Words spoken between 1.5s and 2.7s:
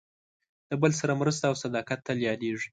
صداقت تل یادېږي.